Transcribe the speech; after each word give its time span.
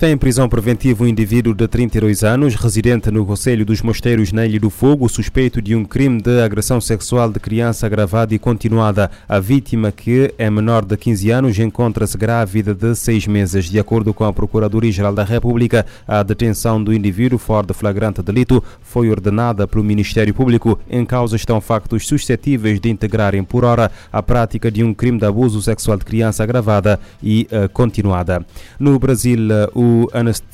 Está 0.00 0.08
em 0.08 0.16
prisão 0.16 0.48
preventiva 0.48 1.04
um 1.04 1.06
indivíduo 1.06 1.54
de 1.54 1.68
32 1.68 2.24
anos, 2.24 2.54
residente 2.54 3.10
no 3.10 3.26
Conselho 3.26 3.66
dos 3.66 3.82
Mosteiros 3.82 4.32
na 4.32 4.46
Ilha 4.46 4.58
do 4.58 4.70
Fogo, 4.70 5.06
suspeito 5.10 5.60
de 5.60 5.76
um 5.76 5.84
crime 5.84 6.22
de 6.22 6.40
agressão 6.40 6.80
sexual 6.80 7.30
de 7.30 7.38
criança 7.38 7.84
agravada 7.84 8.34
e 8.34 8.38
continuada. 8.38 9.10
A 9.28 9.38
vítima, 9.38 9.92
que 9.92 10.32
é 10.38 10.48
menor 10.48 10.86
de 10.86 10.96
15 10.96 11.30
anos, 11.30 11.58
encontra-se 11.58 12.16
grávida 12.16 12.74
de 12.74 12.94
seis 12.94 13.26
meses. 13.26 13.66
De 13.66 13.78
acordo 13.78 14.14
com 14.14 14.24
a 14.24 14.32
Procuradoria-Geral 14.32 15.14
da 15.14 15.22
República, 15.22 15.84
a 16.08 16.22
detenção 16.22 16.82
do 16.82 16.94
indivíduo 16.94 17.38
fora 17.38 17.66
de 17.66 17.74
flagrante 17.74 18.22
delito 18.22 18.64
foi 18.80 19.10
ordenada 19.10 19.68
pelo 19.68 19.84
Ministério 19.84 20.32
Público. 20.32 20.80
Em 20.88 21.04
causa 21.04 21.36
estão 21.36 21.60
factos 21.60 22.06
suscetíveis 22.06 22.80
de 22.80 22.88
integrarem 22.88 23.44
por 23.44 23.66
hora 23.66 23.90
a 24.10 24.22
prática 24.22 24.70
de 24.70 24.82
um 24.82 24.94
crime 24.94 25.18
de 25.18 25.26
abuso 25.26 25.60
sexual 25.60 25.98
de 25.98 26.06
criança 26.06 26.42
agravada 26.42 26.98
e 27.22 27.46
uh, 27.52 27.68
continuada. 27.68 28.46
No 28.78 28.98
Brasil, 28.98 29.38
uh, 29.76 29.89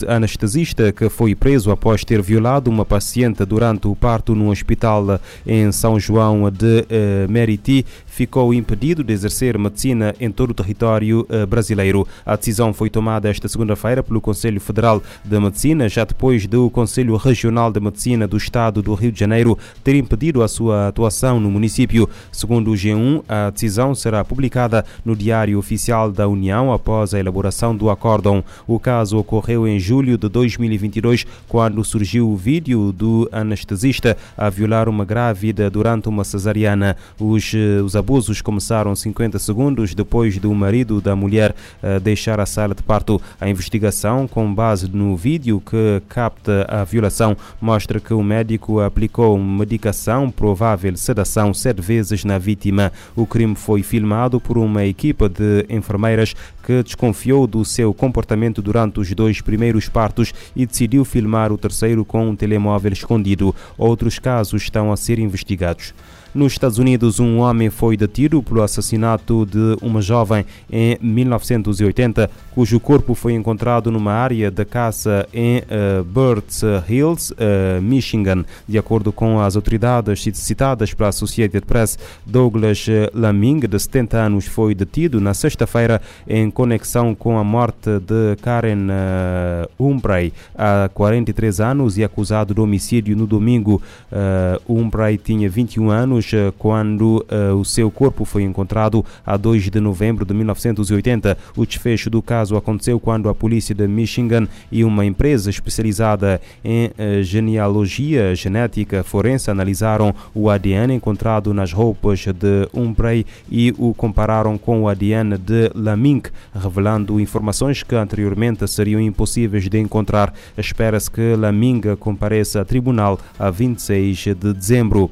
anestesista 0.07 0.93
que 0.93 1.09
foi 1.09 1.35
preso 1.35 1.71
após 1.71 2.05
ter 2.05 2.23
violado 2.23 2.71
uma 2.71 2.85
paciente 2.85 3.45
durante 3.45 3.89
o 3.89 3.97
parto 3.97 4.35
no 4.35 4.51
hospital 4.51 5.21
em 5.47 5.71
São 5.73 5.99
João 5.99 6.51
de 6.51 6.87
eh, 6.89 7.27
Meriti 7.29 7.85
ficou 8.07 8.55
impedido 8.55 9.05
de 9.05 9.13
exercer 9.13 9.59
medicina 9.59 10.15
em 10.19 10.31
todo 10.31 10.51
o 10.51 10.55
território 10.55 11.27
eh, 11.29 11.45
brasileiro. 11.45 12.07
A 12.25 12.35
decisão 12.37 12.73
foi 12.73 12.89
tomada 12.89 13.29
esta 13.29 13.47
segunda-feira 13.47 14.03
pelo 14.03 14.21
Conselho 14.21 14.61
Federal 14.61 15.03
de 15.25 15.39
Medicina, 15.39 15.89
já 15.89 16.05
depois 16.05 16.47
do 16.47 16.71
Conselho 16.71 17.17
Regional 17.17 17.71
de 17.71 17.79
Medicina 17.79 18.27
do 18.27 18.37
Estado 18.37 18.81
do 18.81 18.95
Rio 18.95 19.13
de 19.13 19.21
Janeiro 19.21 19.59
ter 19.85 19.95
impedido 19.97 20.43
a 20.43 20.49
sua 20.49 20.89
atuação 20.89 21.39
no 21.39 21.51
município. 21.51 22.09
Segundo 22.33 22.71
o 22.71 22.75
G1, 22.75 23.23
a 23.29 23.51
decisão 23.51 23.95
será 23.95 24.25
publicada 24.25 24.85
no 25.05 25.15
Diário 25.15 25.59
Oficial 25.59 26.11
da 26.11 26.27
União 26.27 26.73
após 26.73 27.13
a 27.13 27.21
elaboração 27.21 27.77
do 27.77 27.91
acórdão. 27.91 28.43
O 28.67 28.79
caso 28.79 29.23
ocorreu 29.27 29.67
em 29.67 29.81
julho 29.81 30.17
de 30.17 30.29
2022, 30.29 31.27
quando 31.49 31.83
surgiu 31.85 32.31
o 32.31 32.37
vídeo 32.37 32.93
do 32.93 33.29
anestesista 33.33 34.17
a 34.37 34.49
violar 34.49 34.89
uma 34.89 35.05
grávida 35.05 35.69
durante 35.69 36.09
uma 36.09 36.23
cesariana. 36.23 36.97
Os, 37.19 37.53
eh, 37.53 37.83
os 37.83 37.97
abusos 37.97 38.41
começaram 38.41 38.95
50 38.95 39.39
segundos 39.41 39.95
depois 39.95 40.39
do 40.39 40.55
marido 40.55 41.01
da 41.01 41.17
mulher 41.17 41.55
uh, 41.83 41.99
deixar 41.99 42.39
a 42.39 42.47
sala 42.47 42.75
de 42.75 42.83
parto. 42.83 43.21
A 43.41 43.49
investigação, 43.49 44.29
com 44.29 44.55
base 44.55 44.89
no 44.89 45.17
vídeo 45.17 45.61
que 45.61 46.01
capta 46.09 46.65
a 46.69 46.85
violação, 46.85 47.37
mostra 47.61 47.99
que 47.99 48.15
o 48.15 48.23
médico 48.23 48.81
aplicou 48.81 49.37
medicação 49.39 50.31
provável 50.31 50.97
sedação 50.97 51.53
sete 51.53 51.83
vezes 51.83 52.25
na 52.25 52.39
vítima. 52.39 52.93
O 53.17 53.27
crime 53.27 53.57
foi 53.57 53.83
filmado 53.83 54.41
por 54.41 54.57
uma 54.57 54.85
equipa 54.85 55.29
de 55.29 55.67
enfermeiras 55.69 56.35
que 56.63 56.83
desconfiou 56.83 57.47
do 57.47 57.65
seu 57.65 57.95
comportamento 57.95 58.61
durante 58.61 58.99
os 59.01 59.15
dois 59.17 59.41
primeiros 59.41 59.89
partos 59.89 60.33
e 60.55 60.65
decidiu 60.65 61.05
filmar 61.05 61.51
o 61.51 61.59
terceiro 61.59 62.05
com 62.05 62.29
um 62.29 62.37
telemóvel 62.37 62.93
escondido. 62.93 63.53
Outros 63.77 64.21
casos 64.21 64.63
estão 64.63 64.93
a 64.93 64.97
ser 64.97 65.19
investigados. 65.19 65.93
Nos 66.37 66.53
Estados 66.53 66.77
Unidos, 66.77 67.19
um 67.19 67.39
homem 67.39 67.71
foi 67.71 67.97
detido 67.97 68.43
pelo 68.43 68.63
assassinato 68.63 69.47
de 69.47 69.79
uma 69.81 70.03
jovem 70.03 70.45
em 70.71 70.99
1980, 71.01 72.29
cujo 72.55 72.79
corpo 72.79 73.15
foi 73.15 73.33
encontrado 73.33 73.91
numa 73.91 74.13
área 74.13 74.51
de 74.51 74.63
caça 74.67 75.27
em 75.33 75.61
uh, 75.61 76.85
Hills, 76.87 77.33
uh, 77.33 77.81
Michigan. 77.81 78.45
De 78.69 78.77
acordo 78.77 79.13
com 79.13 79.41
as 79.41 79.57
autoridades 79.57 80.29
citadas 80.35 80.93
pela 80.93 81.09
Associated 81.09 81.65
Press, 81.65 81.99
Douglas 82.27 82.87
Laming, 83.15 83.61
de 83.61 83.79
70 83.79 84.19
anos, 84.19 84.45
foi 84.45 84.75
detido 84.75 85.23
na 85.23 85.33
sexta-feira 85.33 86.03
em 86.29 86.51
conexão 86.51 87.15
com 87.15 87.39
a 87.39 87.45
morte 87.45 87.89
de 87.99 88.37
Karen 88.43 88.89
uh, 88.91 89.83
Umbrey, 89.83 90.35
há 90.55 90.91
43 90.93 91.61
anos, 91.61 91.97
e 91.97 92.05
acusado 92.05 92.53
de 92.53 92.61
homicídio 92.61 93.17
no 93.17 93.27
domingo. 93.27 93.81
Uh, 94.13 95.17
tinha 95.25 95.49
21 95.49 95.91
anos 95.91 96.26
eh, 96.33 96.53
quando 96.59 97.25
uh, 97.31 97.55
o 97.55 97.65
seu 97.65 97.91
corpo 97.91 98.25
foi 98.25 98.43
encontrado 98.43 99.05
a 99.25 99.37
2 99.37 99.71
de 99.71 99.81
novembro 99.81 100.25
de 100.25 100.35
1980. 100.35 101.37
O 101.57 101.67
desfecho 101.67 102.09
do 102.09 102.23
caso 102.23 102.57
aconteceu 102.57 102.99
quando 102.99 103.29
a 103.29 103.35
polícia 103.35 103.75
de 103.75 103.87
Michigan 103.87 104.47
e 104.71 104.85
uma 104.85 105.05
empresa 105.05 105.51
especializada 105.51 106.41
em 106.65 106.87
uh, 106.87 107.23
genealogia 107.23 108.35
genética 108.35 109.03
forense 109.03 109.51
analisaram 109.51 110.15
o 110.35 110.51
ADN 110.51 110.95
encontrado 110.95 111.53
nas 111.53 111.73
roupas 111.73 112.21
de 112.21 112.69
Umbrey 112.73 113.27
e 113.51 113.75
o 113.79 113.95
compararam 113.95 114.59
com 114.59 114.83
o 114.83 114.89
ADN 114.89 115.39
de 115.39 115.71
Lamink, 115.75 116.31
revelando 116.55 117.21
informações 117.21 117.83
que 117.83 117.95
anteriormente 117.95 118.67
seriam 118.69 119.01
impossíveis 119.01 119.69
de 119.69 119.79
encontrar. 119.79 120.33
Espera-se 120.57 121.11
que 121.11 121.35
Laminga 121.35 121.97
compareça 121.97 122.61
a 122.61 122.65
tribunal 122.65 123.19
a 123.39 123.51
26 123.51 124.19
de 124.19 124.53
dezembro. 124.53 125.11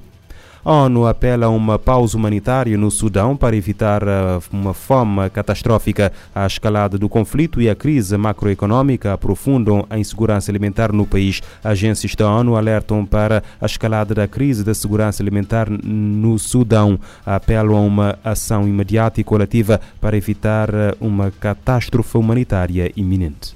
A 0.65 0.73
ONU 0.73 1.07
apela 1.07 1.45
a 1.45 1.51
uma 1.51 1.79
pausa 1.79 2.17
humanitária 2.17 2.79
no 2.79 2.91
Sudão 2.91 3.37
para 3.37 3.55
evitar 3.55 4.03
eh, 4.03 4.39
uma 4.51 4.73
fome 4.73 5.29
catastrófica. 5.29 6.11
A 6.35 6.47
escalada 6.47 6.97
do 6.97 7.07
conflito 7.07 7.61
e 7.61 7.69
a 7.69 7.75
crise 7.75 8.17
macroeconômica 8.17 9.13
aprofundam 9.13 9.85
a 9.91 9.99
insegurança 9.99 10.51
alimentar 10.51 10.91
no 10.91 11.05
país. 11.05 11.43
Agências 11.63 12.15
da 12.15 12.31
ONU 12.31 12.57
alertam 12.57 13.05
para 13.05 13.43
a 13.61 13.67
escalada 13.67 14.15
da 14.15 14.27
crise 14.27 14.65
da 14.65 14.73
segurança 14.73 15.23
alimentar 15.23 15.69
no 15.69 16.39
Sudão. 16.39 16.99
Apelam 17.27 17.77
a 17.77 17.81
uma 17.81 18.19
ação 18.25 18.67
imediata 18.67 19.21
e 19.21 19.25
coletiva 19.25 19.79
para 20.01 20.17
evitar 20.17 20.73
eh, 20.73 20.95
uma 20.99 21.31
catástrofe 21.31 22.17
humanitária 22.17 22.91
iminente. 22.97 23.55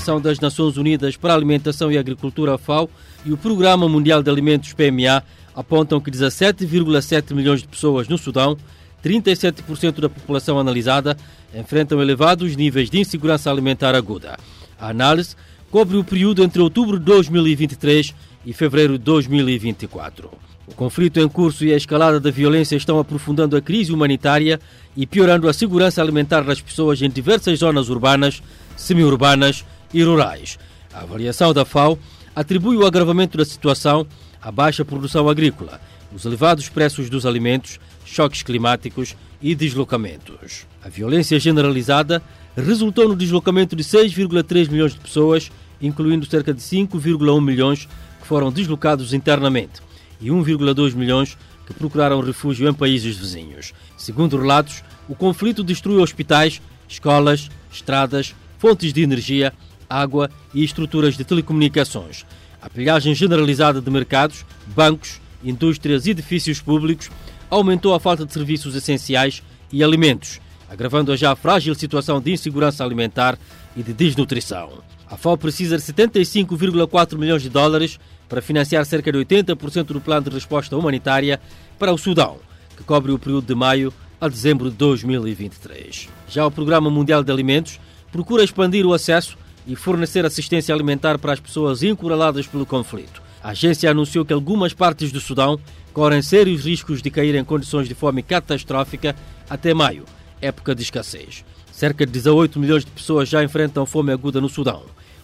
Organização 0.00 0.20
das 0.20 0.40
Nações 0.40 0.78
Unidas 0.78 1.16
para 1.16 1.34
a 1.34 1.36
Alimentação 1.36 1.92
e 1.92 1.98
Agricultura, 1.98 2.56
FAO, 2.56 2.88
e 3.24 3.32
o 3.32 3.36
Programa 3.36 3.86
Mundial 3.86 4.22
de 4.22 4.30
Alimentos, 4.30 4.72
PMA, 4.72 5.22
apontam 5.54 6.00
que 6.00 6.10
17,7 6.10 7.34
milhões 7.34 7.60
de 7.60 7.68
pessoas 7.68 8.08
no 8.08 8.16
Sudão, 8.16 8.56
37% 9.04 10.00
da 10.00 10.08
população 10.08 10.58
analisada, 10.58 11.16
enfrentam 11.54 12.00
elevados 12.00 12.56
níveis 12.56 12.88
de 12.88 12.98
insegurança 12.98 13.50
alimentar 13.50 13.94
aguda. 13.94 14.38
A 14.80 14.88
análise 14.88 15.36
cobre 15.70 15.98
o 15.98 16.04
período 16.04 16.42
entre 16.42 16.62
outubro 16.62 16.98
de 16.98 17.04
2023 17.04 18.14
e 18.46 18.54
fevereiro 18.54 18.96
de 18.96 19.04
2024. 19.04 20.30
O 20.66 20.74
conflito 20.74 21.20
em 21.20 21.28
curso 21.28 21.64
e 21.64 21.74
a 21.74 21.76
escalada 21.76 22.18
da 22.18 22.30
violência 22.30 22.76
estão 22.76 22.98
aprofundando 22.98 23.56
a 23.56 23.60
crise 23.60 23.92
humanitária 23.92 24.58
e 24.96 25.06
piorando 25.06 25.48
a 25.48 25.52
segurança 25.52 26.00
alimentar 26.00 26.42
das 26.42 26.60
pessoas 26.60 27.02
em 27.02 27.10
diversas 27.10 27.58
zonas 27.58 27.90
urbanas, 27.90 28.42
semi-urbanas 28.76 29.64
e 29.92 30.02
rurais. 30.02 30.58
A 30.92 31.02
avaliação 31.02 31.52
da 31.52 31.64
FAO 31.64 31.98
atribui 32.34 32.76
o 32.76 32.86
agravamento 32.86 33.38
da 33.38 33.44
situação 33.44 34.06
à 34.40 34.50
baixa 34.50 34.84
produção 34.84 35.28
agrícola, 35.28 35.80
os 36.12 36.24
elevados 36.24 36.68
preços 36.68 37.08
dos 37.08 37.26
alimentos, 37.26 37.78
choques 38.04 38.42
climáticos 38.42 39.16
e 39.40 39.54
deslocamentos. 39.54 40.66
A 40.82 40.88
violência 40.88 41.38
generalizada 41.38 42.22
resultou 42.56 43.08
no 43.08 43.16
deslocamento 43.16 43.76
de 43.76 43.84
6,3 43.84 44.70
milhões 44.70 44.92
de 44.92 45.00
pessoas, 45.00 45.50
incluindo 45.80 46.26
cerca 46.26 46.52
de 46.52 46.60
5,1 46.60 47.40
milhões 47.40 47.88
que 48.20 48.26
foram 48.26 48.50
deslocados 48.50 49.14
internamente 49.14 49.80
e 50.20 50.28
1,2 50.28 50.94
milhões 50.94 51.38
que 51.66 51.72
procuraram 51.72 52.20
refúgio 52.20 52.68
em 52.68 52.74
países 52.74 53.16
vizinhos. 53.16 53.72
Segundo 53.96 54.36
relatos, 54.36 54.82
o 55.08 55.14
conflito 55.14 55.62
destruiu 55.62 56.02
hospitais, 56.02 56.60
escolas, 56.88 57.48
estradas, 57.70 58.34
fontes 58.58 58.92
de 58.92 59.02
energia 59.02 59.52
água 59.90 60.30
e 60.54 60.62
estruturas 60.62 61.16
de 61.16 61.24
telecomunicações. 61.24 62.24
A 62.62 62.70
pilhagem 62.70 63.14
generalizada 63.14 63.80
de 63.80 63.90
mercados, 63.90 64.46
bancos, 64.68 65.20
indústrias 65.42 66.06
e 66.06 66.10
edifícios 66.10 66.60
públicos 66.60 67.10
aumentou 67.50 67.92
a 67.94 68.00
falta 68.00 68.24
de 68.24 68.32
serviços 68.32 68.76
essenciais 68.76 69.42
e 69.72 69.82
alimentos, 69.82 70.40
agravando 70.68 71.12
a 71.12 71.16
já 71.16 71.34
frágil 71.34 71.74
situação 71.74 72.20
de 72.20 72.32
insegurança 72.32 72.84
alimentar 72.84 73.36
e 73.76 73.82
de 73.82 73.92
desnutrição. 73.92 74.70
A 75.10 75.16
FAO 75.16 75.36
precisa 75.36 75.76
de 75.76 75.82
75,4 75.82 77.18
milhões 77.18 77.42
de 77.42 77.48
dólares 77.48 77.98
para 78.28 78.40
financiar 78.40 78.86
cerca 78.86 79.10
de 79.10 79.18
80% 79.18 79.86
do 79.86 80.00
plano 80.00 80.28
de 80.28 80.34
resposta 80.34 80.76
humanitária 80.76 81.40
para 81.78 81.92
o 81.92 81.98
Sudão, 81.98 82.36
que 82.76 82.84
cobre 82.84 83.10
o 83.10 83.18
período 83.18 83.46
de 83.46 83.54
maio 83.54 83.92
a 84.20 84.28
dezembro 84.28 84.70
de 84.70 84.76
2023. 84.76 86.08
Já 86.28 86.46
o 86.46 86.50
Programa 86.50 86.90
Mundial 86.90 87.24
de 87.24 87.32
Alimentos 87.32 87.80
procura 88.12 88.44
expandir 88.44 88.86
o 88.86 88.94
acesso 88.94 89.36
e 89.70 89.76
fornecer 89.76 90.26
assistência 90.26 90.74
alimentar 90.74 91.16
para 91.16 91.32
as 91.32 91.38
pessoas 91.38 91.84
encurraladas 91.84 92.44
pelo 92.44 92.66
conflito. 92.66 93.22
A 93.40 93.50
agência 93.50 93.88
anunciou 93.88 94.24
que 94.24 94.32
algumas 94.32 94.74
partes 94.74 95.12
do 95.12 95.20
Sudão 95.20 95.60
correm 95.92 96.20
sérios 96.22 96.64
riscos 96.64 97.00
de 97.00 97.08
cair 97.08 97.36
em 97.36 97.44
condições 97.44 97.86
de 97.86 97.94
fome 97.94 98.20
catastrófica 98.20 99.14
até 99.48 99.72
maio, 99.72 100.04
época 100.42 100.74
de 100.74 100.82
escassez. 100.82 101.44
Cerca 101.70 102.04
de 102.04 102.10
18 102.10 102.58
milhões 102.58 102.84
de 102.84 102.90
pessoas 102.90 103.28
já 103.28 103.44
enfrentam 103.44 103.86
fome 103.86 104.12
aguda 104.12 104.40
no 104.40 104.48
Sudão. 104.48 104.82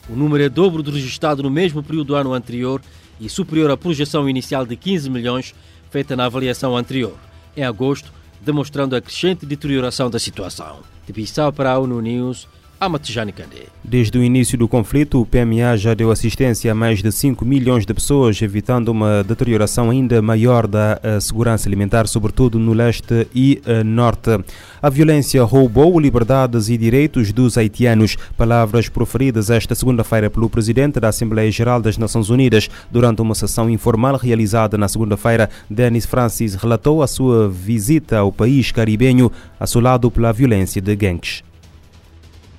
O 0.09 0.15
número 0.15 0.45
é 0.45 0.49
dobro 0.49 0.81
do 0.81 0.93
registrado 0.93 1.43
no 1.43 1.51
mesmo 1.51 1.83
período 1.83 2.09
do 2.09 2.15
ano 2.15 2.33
anterior 2.33 2.81
e 3.19 3.29
superior 3.29 3.73
à 3.73 3.77
projeção 3.77 4.29
inicial 4.29 4.65
de 4.65 4.77
15 4.77 5.11
milhões 5.11 5.55
feita 5.91 6.15
na 6.15 6.27
avaliação 6.27 6.77
anterior. 6.77 7.17
Em 7.57 7.65
agosto, 7.65 8.13
demonstrando 8.41 8.95
a 8.95 9.01
crescente 9.01 9.45
deterioração 9.45 10.09
da 10.09 10.21
situação. 10.21 10.79
De 11.05 11.13
Bissau 11.13 11.53
para 11.53 11.73
a 11.73 11.79
ONU 11.79 12.01
News, 12.01 12.47
Amatejani 12.79 13.33
Kandé. 13.33 13.67
Desde 13.83 14.19
o 14.19 14.23
início 14.23 14.59
do 14.59 14.69
conflito, 14.69 15.21
o 15.21 15.27
PMA 15.27 15.77
já 15.77 15.95
deu 15.95 16.11
assistência 16.11 16.71
a 16.71 16.75
mais 16.75 17.03
de 17.03 17.11
5 17.11 17.45
milhões 17.45 17.87
de 17.87 17.95
pessoas, 17.95 18.41
evitando 18.43 18.89
uma 18.89 19.25
deterioração 19.25 19.89
ainda 19.91 20.21
maior 20.21 20.67
da 20.67 21.01
uh, 21.03 21.21
segurança 21.21 21.69
alimentar, 21.69 22.07
sobretudo 22.07 22.59
no 22.59 22.75
leste 22.75 23.27
e 23.35 23.63
uh, 23.67 23.83
norte. 23.83 24.39
A 24.83 24.91
violência 24.91 25.43
roubou 25.43 25.99
liberdades 25.99 26.69
e 26.69 26.77
direitos 26.77 27.33
dos 27.33 27.57
haitianos, 27.57 28.17
palavras 28.37 28.89
proferidas 28.89 29.49
esta 29.49 29.75
segunda-feira 29.75 30.29
pelo 30.29 30.51
presidente 30.51 31.01
da 31.01 31.09
Assembleia 31.09 31.51
Geral 31.51 31.81
das 31.81 31.97
Nações 31.97 32.29
Unidas 32.29 32.69
durante 32.91 33.23
uma 33.23 33.35
sessão 33.35 33.71
informal 33.71 34.17
realizada 34.17 34.77
na 34.77 34.89
segunda-feira. 34.89 35.49
Denis 35.71 36.05
Francis 36.05 36.55
relatou 36.55 37.03
a 37.03 37.07
sua 37.07 37.49
visita 37.49 38.19
ao 38.19 38.31
país 38.31 38.71
caribenho, 38.71 39.33
assolado 39.59 40.11
pela 40.11 40.33
violência 40.33 40.83
de 40.83 40.95
gangues. 40.95 41.46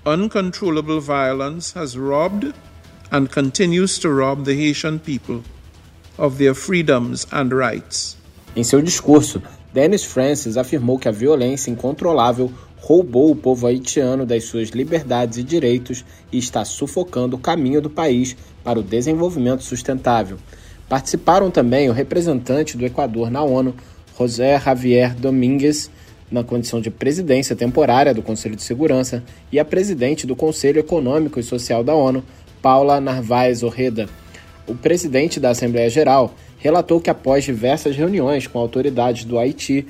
Uncontrollable 0.07 1.01
violence 1.01 1.73
has 1.73 1.97
robbed 1.97 2.53
and 3.11 3.29
continues 3.29 3.99
to 3.99 4.09
rob 4.09 4.45
the 4.45 4.55
Haitian 4.55 4.99
people 4.99 5.43
of 6.17 6.37
their 6.37 6.53
freedoms 6.55 7.27
and 7.29 7.51
rights. 7.51 8.15
Em 8.55 8.63
seu 8.63 8.81
discurso, 8.81 9.43
Dennis 9.73 10.05
Francis 10.05 10.55
afirmou 10.55 10.97
que 10.97 11.09
a 11.09 11.11
violência 11.11 11.69
incontrolável 11.69 12.49
roubou 12.77 13.31
o 13.31 13.35
povo 13.35 13.67
haitiano 13.67 14.25
das 14.25 14.45
suas 14.45 14.69
liberdades 14.69 15.39
e 15.39 15.43
direitos 15.43 16.05
e 16.31 16.37
está 16.37 16.63
sufocando 16.63 17.35
o 17.35 17.39
caminho 17.39 17.81
do 17.81 17.89
país 17.89 18.37
para 18.63 18.79
o 18.79 18.83
desenvolvimento 18.83 19.61
sustentável. 19.61 20.37
Participaram 20.87 21.51
também 21.51 21.89
o 21.89 21.93
representante 21.93 22.77
do 22.77 22.85
Equador 22.85 23.29
na 23.29 23.43
ONU, 23.43 23.75
José 24.17 24.57
Javier 24.57 25.13
Domingues, 25.13 25.91
na 26.31 26.43
condição 26.43 26.81
de 26.81 26.89
presidência 26.89 27.55
temporária 27.55 28.13
do 28.13 28.21
Conselho 28.21 28.55
de 28.55 28.63
Segurança, 28.63 29.23
e 29.51 29.59
a 29.59 29.65
presidente 29.65 30.27
do 30.27 30.35
Conselho 30.35 30.79
Econômico 30.79 31.39
e 31.39 31.43
Social 31.43 31.83
da 31.83 31.93
ONU, 31.93 32.23
Paula 32.61 32.99
Narvaez 32.99 33.63
Orreda. 33.63 34.09
O 34.67 34.75
presidente 34.75 35.39
da 35.39 35.51
Assembleia 35.51 35.89
Geral 35.89 36.33
relatou 36.57 36.99
que, 36.99 37.09
após 37.09 37.43
diversas 37.43 37.95
reuniões 37.95 38.47
com 38.47 38.59
autoridades 38.59 39.23
do 39.23 39.39
Haiti, 39.39 39.85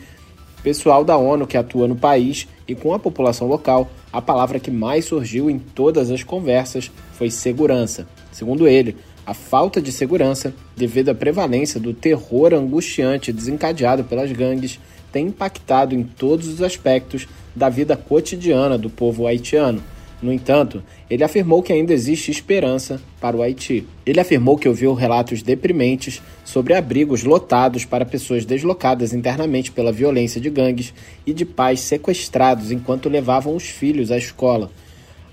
pessoal 0.62 1.04
da 1.04 1.18
ONU 1.18 1.48
que 1.48 1.58
atua 1.58 1.88
no 1.88 1.96
país 1.96 2.48
e 2.68 2.76
com 2.76 2.94
a 2.94 3.00
população 3.00 3.48
local, 3.48 3.90
a 4.12 4.22
palavra 4.22 4.60
que 4.60 4.70
mais 4.70 5.06
surgiu 5.06 5.50
em 5.50 5.58
todas 5.58 6.12
as 6.12 6.24
conversas 6.24 6.92
foi 7.14 7.32
segurança. 7.32 8.08
Segundo 8.32 8.68
ele, 8.68 8.98
a 9.26 9.34
falta 9.34 9.82
de 9.82 9.92
segurança, 9.92 10.54
devido 10.76 11.10
à 11.10 11.16
prevalência 11.16 11.80
do 11.80 11.94
terror 11.94 12.54
angustiante 12.54 13.32
desencadeado 13.32 14.04
pelas 14.04 14.32
gangues, 14.32 14.80
tem 15.12 15.28
impactado 15.28 15.96
em 15.96 16.04
todos 16.04 16.48
os 16.48 16.62
aspectos 16.62 17.28
da 17.56 17.70
vida 17.70 17.96
cotidiana 17.98 18.78
do 18.78 18.90
povo 18.90 19.26
haitiano. 19.28 19.82
No 20.22 20.34
entanto, 20.34 20.82
ele 21.10 21.24
afirmou 21.24 21.62
que 21.62 21.72
ainda 21.72 21.94
existe 21.94 22.32
esperança 22.32 23.00
para 23.22 23.38
o 23.38 23.42
Haiti. 23.44 23.86
Ele 24.04 24.20
afirmou 24.20 24.58
que 24.58 24.68
ouviu 24.68 24.94
relatos 24.96 25.44
deprimentes 25.44 26.22
sobre 26.44 26.74
abrigos 26.74 27.24
lotados 27.24 27.86
para 27.86 28.04
pessoas 28.04 28.44
deslocadas 28.44 29.14
internamente 29.14 29.72
pela 29.72 29.92
violência 29.92 30.42
de 30.42 30.50
gangues 30.50 30.92
e 31.26 31.34
de 31.34 31.46
pais 31.46 31.82
sequestrados 31.82 32.72
enquanto 32.72 33.10
levavam 33.10 33.56
os 33.56 33.66
filhos 33.66 34.12
à 34.12 34.18
escola. 34.18 34.72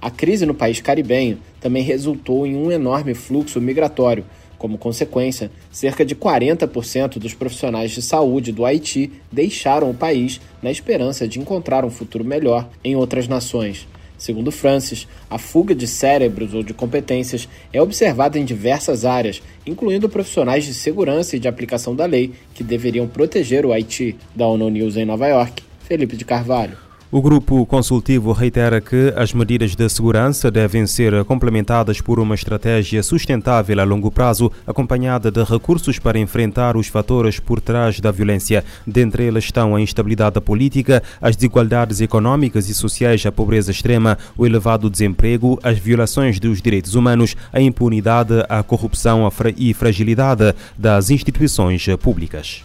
A 0.03 0.11
crise 0.11 0.45
no 0.45 0.53
país 0.53 0.83
caribenho 0.83 1.39
também 1.63 1.83
resultou 1.83 2.47
em 2.47 2.55
um 2.55 2.71
enorme 2.71 3.15
fluxo 3.15 3.59
migratório, 3.63 4.27
como 4.59 4.79
consequência, 4.79 5.51
cerca 5.71 6.05
de 6.05 6.15
40% 6.15 7.19
dos 7.19 7.35
profissionais 7.35 7.91
de 7.91 8.03
saúde 8.03 8.53
do 8.53 8.65
Haiti 8.65 9.13
deixaram 9.31 9.91
o 9.91 9.95
país 9.95 10.41
na 10.63 10.71
esperança 10.71 11.29
de 11.29 11.39
encontrar 11.39 11.85
um 11.85 11.91
futuro 11.91 12.25
melhor 12.25 12.69
em 12.83 12.97
outras 12.97 13.29
nações. 13.29 13.87
Segundo 14.17 14.53
Francis, 14.53 15.09
a 15.29 15.39
fuga 15.39 15.75
de 15.75 15.87
cérebros 15.87 16.55
ou 16.55 16.63
de 16.63 16.73
competências 16.73 17.49
é 17.73 17.83
observada 17.83 18.39
em 18.39 18.45
diversas 18.45 19.05
áreas, 19.05 19.43
incluindo 19.67 20.09
profissionais 20.09 20.65
de 20.65 20.73
segurança 20.73 21.37
e 21.37 21.41
de 21.41 21.49
aplicação 21.49 21.95
da 21.95 22.07
lei 22.07 22.33
que 22.55 22.65
deveriam 22.65 23.07
proteger 23.07 23.67
o 23.67 23.73
Haiti. 23.73 24.17
Da 24.35 24.47
ONU 24.47 24.71
News 24.71 24.97
em 24.97 25.05
Nova 25.05 25.27
York, 25.27 25.63
Felipe 25.81 26.17
de 26.17 26.25
Carvalho. 26.25 26.84
O 27.15 27.23
grupo 27.23 27.65
consultivo 27.65 28.33
reitera 28.33 28.81
que 28.81 29.15
as 29.15 29.33
medidas 29.33 29.77
de 29.77 29.89
segurança 29.89 30.51
devem 30.51 30.85
ser 30.85 31.25
complementadas 31.25 32.01
por 32.01 32.19
uma 32.19 32.35
estratégia 32.35 33.05
sustentável 33.05 33.81
a 33.81 33.85
longo 33.85 34.11
prazo, 34.11 34.51
acompanhada 34.67 35.31
de 35.31 35.45
recursos 35.45 35.97
para 36.01 36.19
enfrentar 36.19 36.77
os 36.77 36.89
fatores 36.89 37.39
por 37.39 37.61
trás 37.61 38.01
da 38.01 38.11
violência. 38.11 38.65
Dentre 38.85 39.23
eles 39.23 39.45
estão 39.45 39.77
a 39.77 39.81
instabilidade 39.81 40.41
política, 40.41 41.05
as 41.23 41.37
desigualdades 41.37 42.01
econômicas 42.01 42.69
e 42.69 42.75
sociais, 42.75 43.25
a 43.25 43.31
pobreza 43.31 43.71
extrema, 43.71 44.19
o 44.37 44.45
elevado 44.45 44.91
desemprego, 44.91 45.57
as 45.63 45.79
violações 45.79 46.41
dos 46.41 46.61
direitos 46.61 46.97
humanos, 46.97 47.37
a 47.53 47.61
impunidade, 47.61 48.45
a 48.49 48.61
corrupção 48.65 49.31
e 49.57 49.73
fragilidade 49.73 50.53
das 50.77 51.11
instituições 51.11 51.87
públicas. 52.03 52.65